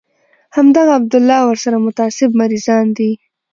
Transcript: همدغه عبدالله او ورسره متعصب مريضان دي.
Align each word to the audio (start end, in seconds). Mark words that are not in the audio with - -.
همدغه 0.55 0.91
عبدالله 0.99 1.35
او 1.43 1.47
ورسره 1.51 1.77
متعصب 1.87 2.29
مريضان 2.41 2.85
دي. 2.97 3.11